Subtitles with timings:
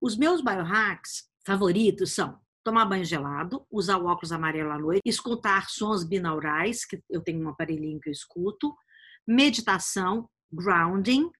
[0.00, 5.70] Os meus biohacks favoritos são tomar banho gelado, usar o óculos amarelo à noite, escutar
[5.70, 8.76] sons binaurais, que eu tenho um aparelhinho que eu escuto,
[9.26, 11.30] meditação, grounding,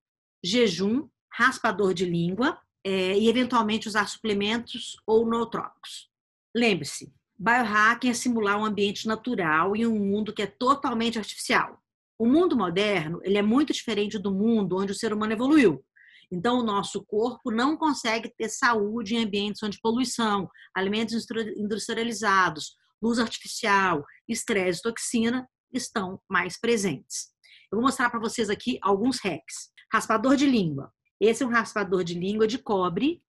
[0.43, 6.09] jejum, raspador de língua é, e, eventualmente, usar suplementos ou nootrópicos.
[6.57, 11.79] Lembre-se, biohacking é simular um ambiente natural e um mundo que é totalmente artificial.
[12.19, 15.85] O mundo moderno ele é muito diferente do mundo onde o ser humano evoluiu.
[16.31, 23.19] Então, o nosso corpo não consegue ter saúde em ambientes onde poluição, alimentos industrializados, luz
[23.19, 27.29] artificial, estresse, toxina estão mais presentes.
[27.71, 29.71] Eu vou mostrar para vocês aqui alguns hacks.
[29.93, 30.93] Raspador de língua.
[31.21, 33.23] Esse é um raspador de língua de cobre,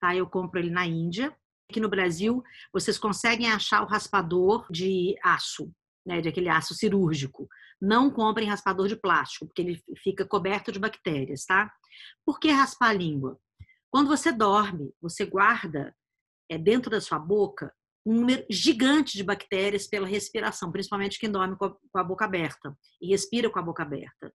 [0.00, 0.14] tá?
[0.14, 1.34] Eu compro ele na Índia.
[1.70, 5.72] Aqui no Brasil, vocês conseguem achar o raspador de aço,
[6.06, 7.48] né, de aquele aço cirúrgico.
[7.80, 11.70] Não comprem raspador de plástico, porque ele fica coberto de bactérias, tá?
[12.24, 13.38] Por que raspar a língua?
[13.90, 15.94] Quando você dorme, você guarda
[16.50, 17.72] é, dentro da sua boca
[18.06, 22.24] um número gigante de bactérias pela respiração, principalmente quem dorme com a, com a, boca
[22.24, 24.32] aberta e respira com a boca aberta.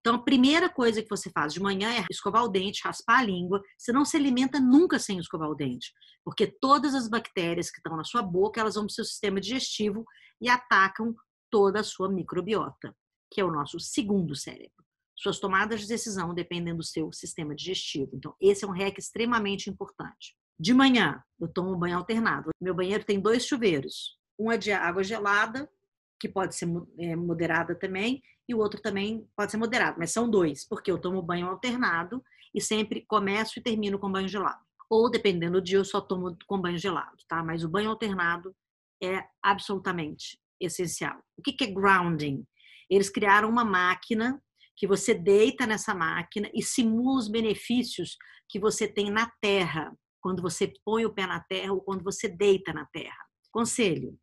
[0.00, 3.22] Então, a primeira coisa que você faz de manhã é escovar o dente, raspar a
[3.22, 3.62] língua.
[3.78, 5.90] Você não se alimenta nunca sem escovar o dente,
[6.22, 9.40] porque todas as bactérias que estão na sua boca, elas vão para o seu sistema
[9.40, 10.04] digestivo
[10.38, 11.14] e atacam
[11.54, 12.92] toda a sua microbiota,
[13.30, 14.84] que é o nosso segundo cérebro.
[15.16, 18.10] Suas tomadas de decisão dependem do seu sistema digestivo.
[18.12, 20.34] Então, esse é um REC extremamente importante.
[20.58, 22.50] De manhã, eu tomo banho alternado.
[22.60, 24.18] Meu banheiro tem dois chuveiros.
[24.36, 25.70] Um é de água gelada,
[26.18, 30.28] que pode ser é, moderada também, e o outro também pode ser moderado, mas são
[30.28, 32.20] dois, porque eu tomo banho alternado
[32.52, 34.64] e sempre começo e termino com banho gelado.
[34.90, 37.44] Ou, dependendo do dia, eu só tomo com banho gelado, tá?
[37.44, 38.52] Mas o banho alternado
[39.00, 41.18] é absolutamente essencial.
[41.36, 42.44] O que é grounding?
[42.90, 44.40] Eles criaram uma máquina
[44.76, 48.16] que você deita nessa máquina e simula os benefícios
[48.48, 52.28] que você tem na terra quando você põe o pé na terra ou quando você
[52.28, 53.18] deita na terra.
[53.52, 54.18] Conselho: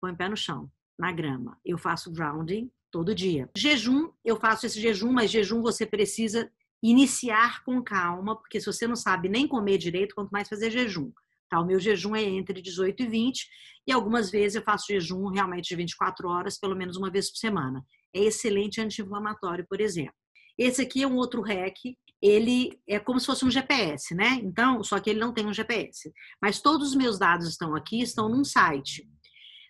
[0.00, 1.58] põe o pé no chão, na grama.
[1.64, 3.50] Eu faço grounding todo dia.
[3.56, 6.50] Jejum, eu faço esse jejum, mas jejum você precisa
[6.82, 11.10] iniciar com calma, porque se você não sabe nem comer direito, quanto mais fazer jejum.
[11.48, 11.60] Tá?
[11.60, 13.46] O meu jejum é entre 18 e 20
[13.86, 17.38] e algumas vezes eu faço jejum realmente de 24 horas, pelo menos uma vez por
[17.38, 17.84] semana.
[18.14, 20.14] É excelente anti-inflamatório, por exemplo.
[20.58, 24.40] Esse aqui é um outro REC ele é como se fosse um GPS, né?
[24.42, 26.12] Então, só que ele não tem um GPS.
[26.40, 29.08] Mas todos os meus dados estão aqui, estão num site.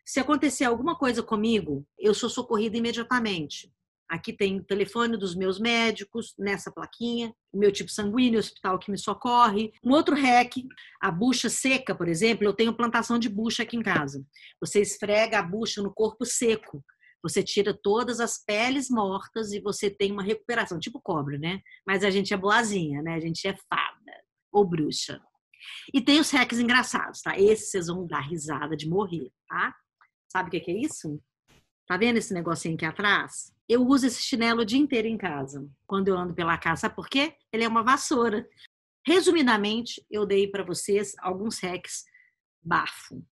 [0.05, 3.73] Se acontecer alguma coisa comigo, eu sou socorrida imediatamente.
[4.09, 8.79] Aqui tem o telefone dos meus médicos, nessa plaquinha, o meu tipo sanguíneo, o hospital
[8.79, 9.73] que me socorre.
[9.85, 10.65] Um outro REC,
[11.01, 14.25] a bucha seca, por exemplo, eu tenho plantação de bucha aqui em casa.
[14.61, 16.85] Você esfrega a bucha no corpo seco
[17.23, 21.61] você tira todas as peles mortas e você tem uma recuperação, tipo cobre, né?
[21.85, 23.15] Mas a gente é boazinha, né?
[23.15, 25.21] A gente é fada ou bruxa.
[25.93, 27.37] E tem os hacks engraçados, tá?
[27.37, 29.75] Esses vocês vão dar risada de morrer, tá?
[30.31, 31.21] Sabe o que é isso?
[31.87, 33.53] Tá vendo esse negocinho aqui atrás?
[33.69, 36.83] Eu uso esse chinelo o dia inteiro em casa, quando eu ando pela casa.
[36.83, 37.35] Sabe por quê?
[37.53, 38.49] Ele é uma vassoura.
[39.05, 42.05] Resumidamente, eu dei para vocês alguns hacks
[42.63, 43.25] bafo.